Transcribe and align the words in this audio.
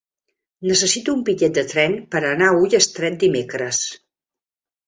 Necessito 0.69 1.13
un 1.17 1.21
bitllet 1.27 1.59
de 1.59 1.63
tren 1.73 1.93
per 2.15 2.23
anar 2.31 2.49
a 2.53 2.57
Ullastret 2.63 3.21
dimecres. 3.27 3.87